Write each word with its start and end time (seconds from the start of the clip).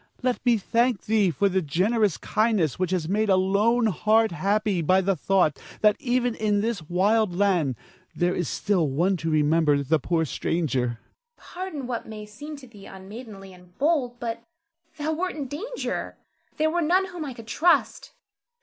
Let 0.23 0.43
me 0.43 0.57
thank 0.57 1.01
thee 1.03 1.29
for 1.29 1.47
the 1.47 1.61
generous 1.61 2.17
kindness 2.17 2.79
which 2.79 2.89
has 2.89 3.07
made 3.07 3.29
a 3.29 3.35
lone 3.35 3.85
heart 3.85 4.31
happy 4.31 4.81
by 4.81 4.99
the 4.99 5.15
thought 5.15 5.61
that 5.81 5.95
even 5.99 6.33
in 6.33 6.61
this 6.61 6.81
wild 6.89 7.35
land 7.35 7.75
there 8.15 8.33
is 8.33 8.49
still 8.49 8.87
one 8.87 9.15
to 9.17 9.29
remember 9.29 9.83
the 9.83 9.99
poor 9.99 10.25
stranger. 10.25 10.85
Zara. 10.87 10.97
Pardon 11.37 11.85
what 11.85 12.07
may 12.07 12.25
seem 12.25 12.55
to 12.55 12.67
thee 12.67 12.87
unmaidenly 12.87 13.53
and 13.53 13.77
bold; 13.77 14.19
but 14.19 14.41
thou 14.97 15.13
wert 15.13 15.35
in 15.35 15.47
danger; 15.47 16.17
there 16.57 16.71
were 16.71 16.81
none 16.81 17.05
whom 17.09 17.23
I 17.23 17.35
could 17.35 17.45
trust. 17.45 18.13